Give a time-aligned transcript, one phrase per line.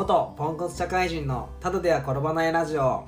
[0.00, 3.04] 元ポンコツ社会人のただでは転ばないラジオ。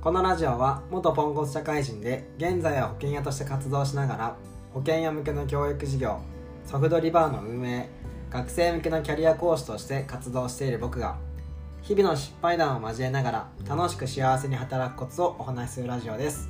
[0.00, 4.36] このラジオは元ポンコツ社会人で現在は保険屋として活動しながら
[4.74, 6.18] 保険屋向けの教育事業
[6.66, 7.88] ソフトリバーの運営
[8.30, 11.18] 学生向けのキャリア講師として活動している僕が
[11.82, 16.48] 日々の失敗談を交えながら楽しく幸せに働くコツをお話しするラジオです。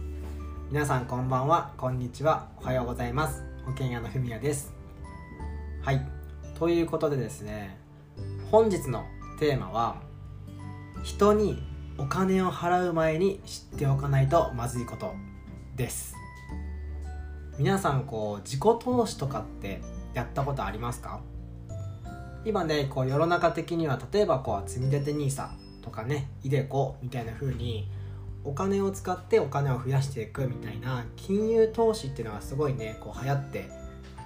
[0.71, 3.43] 皆さんこんばんはこんにちはおはようございます。
[3.67, 4.73] 保険屋のふみやです。
[5.83, 6.01] はい。
[6.59, 7.77] ということでですね
[8.51, 9.05] 本日の
[9.39, 10.03] テーマは
[11.05, 11.63] 人に
[11.97, 15.15] お金を払う前に知っておかないとまずいこと
[15.77, 16.17] です。
[17.57, 19.81] 皆さんこう自己投資とかって
[20.13, 21.21] やったことありますか？
[22.45, 25.51] 今ねこう世の中的には例えばこう積み立て NISA
[25.83, 27.89] とかね iDeCo みたいな風に
[28.43, 33.69] お金を使ってお金を増やしていくみたいな金融投資っていうのがすごいねこう流行って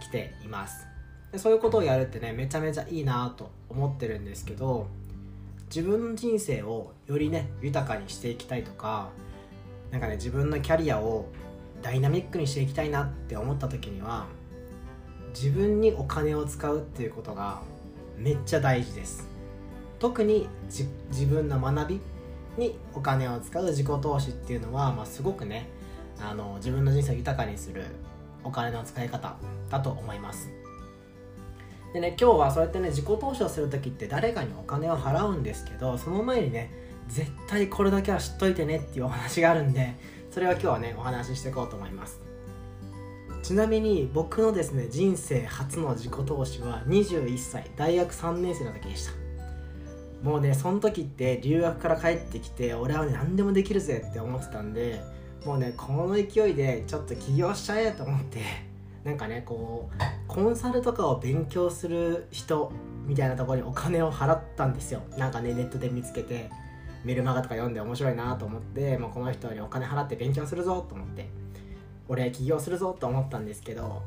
[0.01, 0.87] きています。
[1.33, 4.89] でそういうことをやるってねめちゃめちゃいいなと思ってるんですけど
[5.75, 9.09] 自分の人生をよりね豊かにしていきたいとか
[9.91, 11.29] なんかね自分のキャリアを
[11.81, 14.27] ダイナミックにしていきたいなって思った時には
[15.35, 17.63] 自分にお金を使うっていうことが
[18.19, 19.27] めっちゃ大事です。
[19.99, 22.01] 特に自分の学び
[22.59, 25.69] にお金を使う自己投資っていうのは、まあ、すごくね
[26.21, 27.85] あの自分の人生を豊かにする
[28.45, 29.37] お金の使い方
[29.71, 30.51] だと思います
[31.93, 36.71] でね今日はそうやってね自己投資をする時って誰かにお金を払うんですけどその前にね
[37.09, 39.95] 絶対これだけは知っといてねっていうお話があるんで
[40.31, 42.21] それは今日はねお話ししていこうと思います。
[43.43, 49.13] ちなみに僕のですね人生初の自己投資は21歳大学3年生の時でした。
[50.23, 55.03] もうねその時って留学から帰ってきて俺は何でもできるぜって思ってたんで
[55.45, 58.41] もうねこの勢いでちょっと起業しちゃえと思って
[59.05, 62.73] なんかねこうコンサルとかを勉強する人
[63.07, 65.03] みたいなところにお金を払ったんですよ。
[65.19, 66.51] なんかねネットで見つけて
[67.05, 71.29] メルマガとか読んで面白いなと思ってもうこの人にお金払って勉強するぞと思って
[72.09, 74.03] 俺起業するぞと思ったんですけど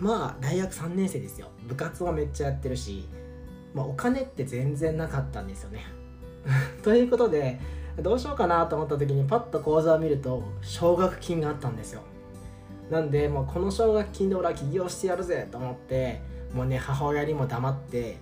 [0.00, 1.48] まあ大学3年生ですよ。
[1.68, 3.06] 部活もめっちゃやってるし、
[3.74, 5.84] まあ、お金って全然なかったんですよね。
[6.82, 7.60] ということで
[7.98, 12.02] どうしようかなと思った時にパッと口座を見ると奨学金があったんですよ。
[12.90, 16.20] なんでもうこの奨学金で俺は起業してやるぜと思って
[16.52, 18.18] もうね母親にも黙って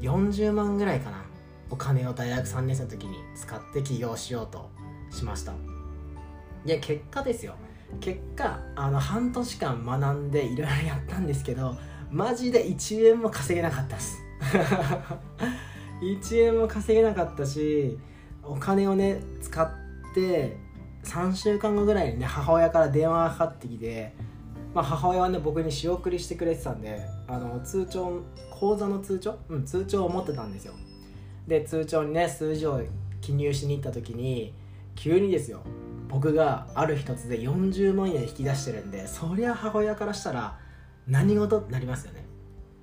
[0.00, 1.24] 40万ぐらいかな
[1.70, 4.70] お金を大学3年生の時に使って起業しようと
[5.10, 5.52] しました。
[6.64, 7.54] いや結果ですよ。
[8.00, 11.74] 結果あの半年間学んでいろいろやったんですけど
[12.10, 14.18] マジで1円も稼げなかったです。
[16.02, 17.98] 1円も稼げなかったし
[18.42, 19.70] お金をね使っ
[20.14, 20.56] て
[21.08, 24.12] 3週間後ぐらいにね母親から電話がかかってきて、
[24.74, 29.38] まあ、母親はね僕に仕送りしてくれてたんであの通帳口座の通帳？
[29.48, 30.74] うん通帳を持ってたんですよ。
[31.46, 32.82] で通帳にね数字を
[33.22, 34.52] 記入しに行った時に
[34.94, 35.62] 急にですよ
[36.08, 40.58] 僕がある日突然40万円引き出してるんでそりゃ母親からしたら
[41.06, 42.26] 何事ってなりますよね。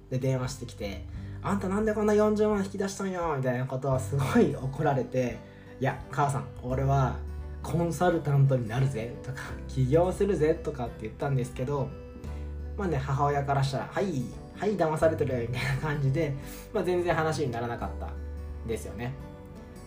[0.10, 1.06] で電話してきて
[1.44, 5.38] 「あんたなんでこんな40万引き出したんよ」みたいなことをすごい怒られて
[5.80, 7.18] 「いや母さん俺は
[7.66, 11.90] コンサルタントになるぜとか起業するぜとかって言ったんですけど
[12.78, 14.24] まあね母親からしたら「はい
[14.56, 16.36] はい騙されてる」みたいな感じで、
[16.72, 18.10] まあ、全然話にならなかった
[18.68, 19.14] ですよね。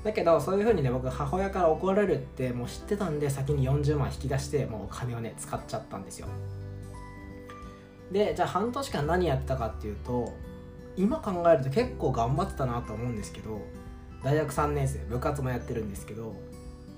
[0.02, 6.26] だけどそういう風にね僕母親から怒られるってもう知ってたんで先に40万引き出してもうお金をね使っちゃったんですよ。
[8.10, 10.32] でじゃあ半年間何やってたかっていうと
[10.96, 13.60] 今考えると結構頑張ってたなと思うんですけど
[14.24, 16.34] 大学3年生部活もやってるんですけど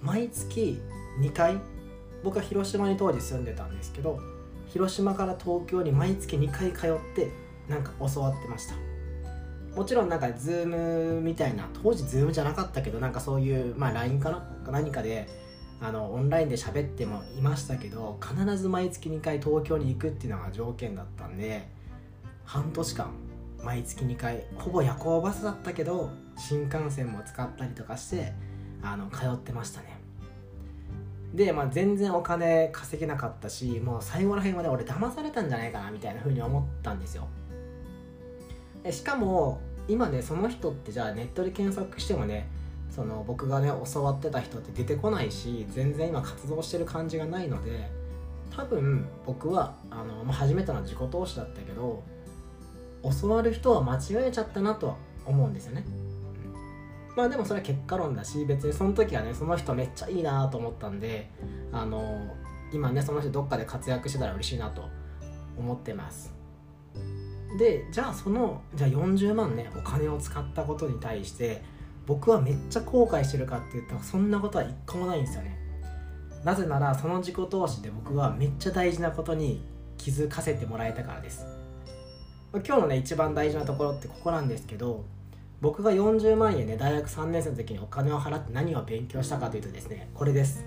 [0.02, 0.80] 毎月
[1.20, 1.58] 2回
[2.22, 4.18] 僕は広島に当時住んでたんですけど
[4.66, 7.30] 広島から東京に毎月2回通って
[7.68, 8.74] なんか教わってました。
[9.76, 10.66] もちろんなんかズー
[11.14, 14.72] ムみたいな当時ズームじゃなかったけどなんかそういうまあ LINE かな？
[14.72, 15.28] 何かで
[15.80, 21.68] あのオンラインで喋ってもいましたけど必ず毎月2回東京に行くっていうのが条件だったんで
[22.44, 23.12] 半年間
[23.62, 28.32] 毎月2回ほぼ夜行バスだったけど新幹線も使ったりとかして
[28.82, 30.00] あの通ってましたね。
[31.34, 37.28] で、まあ、全然お金稼げなかったしもう最後ら辺まで俺騙されたんじゃないかなみたいな風に思ったんですよ。
[38.82, 42.48] でしかも今ねその人ってじゃあネットで検索してもね
[42.90, 47.90] その僕がね教わってた人って出てこないし全然今活動してる感じがないので
[48.54, 52.02] 多分僕はあの、ま、初めての自己投資だったけど
[53.20, 55.84] 教わる人は間違えちゃったなとは思うんですよね。
[57.20, 61.28] まあでもそれは結果論だし別にその時はねその人めっちゃいいなと思ったんで
[61.70, 62.34] あの
[62.72, 64.88] 今ねその人どっかで活躍してたら嬉しいなと
[65.58, 66.32] 思ってます。
[67.58, 71.62] でじゃあそのじゃあ40万ねお金を使ったことに対して
[72.06, 75.58] 僕はめっちゃ後悔してるかって言ったらそんなことは一個もないんですよね。
[76.42, 79.62] なぜならその自己投資で僕はめっちゃ大事なことに
[79.98, 81.44] 気づかせてもらえたからです。
[82.54, 85.04] 今日のね一番大事なところってここなんですけど
[85.60, 90.64] 僕が40万円ね大学3年生の時にお金を払って何を勉強したかというとですねこれです。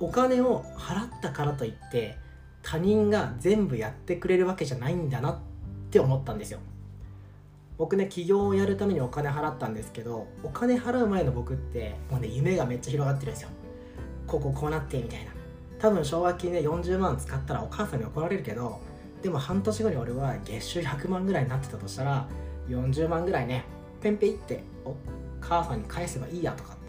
[0.00, 2.16] お金を払ったからといって
[2.62, 5.38] 他人が全部やってくれるわけじゃないんだなっ
[5.90, 6.60] て思ったんですよ。
[7.78, 13.50] 僕ね起業をやるためにお金払ったんですけどお金払う前の僕ってもうね夢がめっちゃ広がってるんですよ。
[14.26, 15.32] こここうなってみたいな。
[15.78, 18.80] 多分奨学金で40万使ったらお母さんに怒られるけど
[19.22, 22.26] でも半年後に俺は月収100万ぐらいになってたとしたら
[22.68, 23.64] 40万ぐらいね
[24.00, 24.94] ペンペイってお
[25.40, 26.82] 母さんに返せばいいやとかって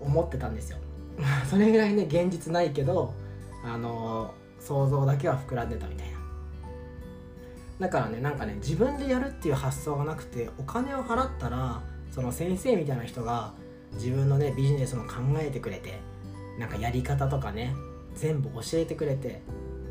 [0.00, 0.78] 思ってたんですよ。
[1.48, 3.14] それぐらいね現実ないけど
[3.64, 6.18] あのー、想像だけは膨らんでたみたいな。
[7.80, 11.80] だからねなんかね自分でやるっていう発想がなくてお金を払ったら
[12.10, 13.52] その先生みたいな人が
[13.94, 16.00] 自分のねビジネスも考えてくれて
[16.58, 17.74] なんかやり方とかね
[18.14, 19.42] 全部教えてくれて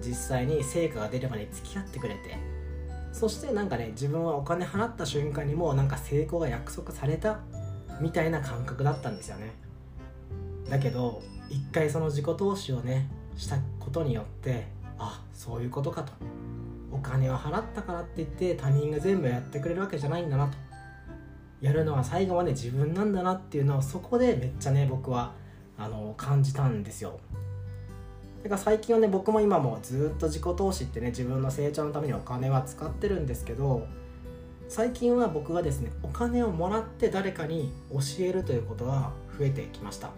[0.02, 2.38] 実際に成果が出ればね付き合ってくれて
[3.18, 7.40] そしてなんかね自分はお金払った瞬間にもうなんか成功が約束された
[8.00, 9.54] みたいな感覚だったんですよね。
[10.70, 14.68] だけど一回その自己投資をねしたことによって
[15.00, 16.14] あそういうことかと。
[16.92, 20.58] お金を払ったからって言って他人が全部やってくれるわけじゃないんだなと。
[21.60, 25.34] やるのは最後まで自分なんだなっていうのをそこでめっちゃね僕は
[25.76, 27.20] あの感じたんですよ。
[28.44, 33.88] だから最近はね僕も今もずっと自己投資ってね自分の成長のためにお金は使ってるんですけど
[34.70, 40.10] 最近は僕がですねお金をもらって誰かに教えるということが増えてきました。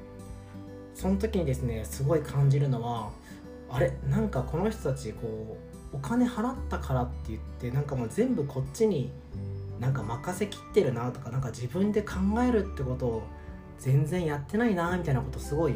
[0.95, 3.09] その時にですねすごい感じるのは
[3.69, 5.57] あれなんかこの人たちこ
[5.93, 9.09] うお金払ったからって言ってなんかもう全部こっちに
[9.79, 13.23] なんか任せきってるなとかなんか自分で考えるってことを
[13.77, 15.75] 全然やってないなみたいなことすごい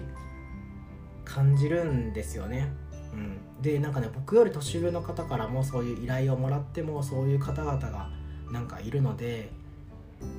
[1.26, 2.72] 感じるんですよね。
[3.14, 8.10] うん、でなんかね僕より年上の方からもそういう依頼をもらってもそういう方々が
[8.52, 9.52] なんかいるので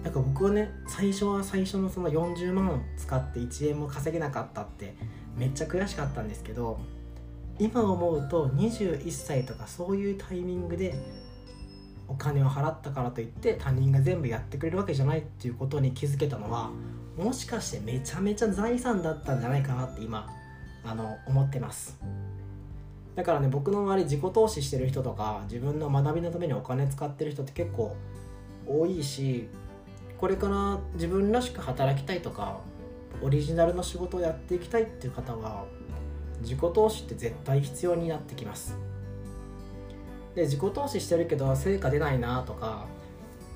[0.03, 4.97] なんか僕はね最初は最初のその40万使って1円も稼げなかったって
[5.37, 6.79] めっちゃ悔しかったんですけど
[7.59, 10.95] 今思うと21歳とかそういうタイミングで
[12.09, 16.71] お金を払ったからといって他人が全部やってくれるわけじゃないっていうことに気づけたのは
[17.17, 20.29] もしかしてめちゃめちゃ財産だったんじゃないかなって今
[20.85, 21.99] あの思ってます。
[23.15, 27.97] だからね僕の周り自己投資してる人とか自分の学びのためにお金使ってる人って結構
[28.67, 29.49] 多いし
[30.19, 32.59] これから自分らしく働きたいとか
[33.23, 35.65] オリジナルの仕事をやっていきたいっていう方は
[36.41, 38.77] 自己投資って絶対必要になってきます。
[40.35, 42.87] で自己投資してるけど成果出ないなとか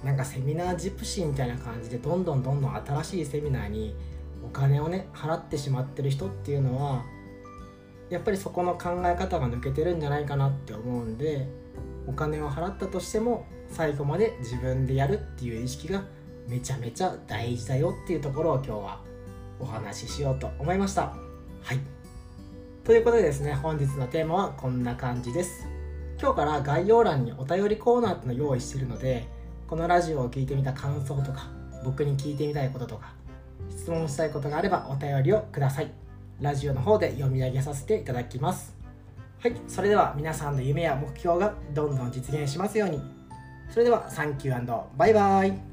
[0.05, 3.97] なんかセミナージプシーみたいな感じでどんどんどんどん新しいセミナーに
[4.45, 7.05] お金をね払ってしまってる人っていうのは
[8.11, 11.47] やっぱりそこの考え方が抜けてるんじゃないかなって思うんで
[12.07, 16.03] お金を払ったとしても最後まで自分でやるっていう意識が
[16.49, 19.01] めちゃめちゃ大事だよっていうところを今日は
[19.61, 21.15] お話ししようと思いました。
[21.63, 21.81] はい。
[22.85, 25.69] ということでですね本日のテーマはこんな感じです。
[26.21, 29.29] 今日から概要欄にお便りコーナーっての用意してるので
[29.69, 31.51] このラジオを聴いてみた感想とか
[31.85, 33.13] 僕に聞いてみたいこととか
[33.71, 36.08] 質問したいことがあればお便りをください。
[36.41, 38.77] ラジオの方で読み上げさせていただきます。
[39.41, 43.01] はいそれでは皆さんの夢や目標がどんどん実現しますように。
[43.71, 45.68] それではサンキューバイバイ。